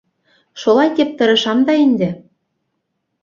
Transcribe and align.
—Шулай 0.61 0.89
тип 0.99 1.09
тырышам 1.17 1.59
да 1.67 1.73
инде. 1.85 2.09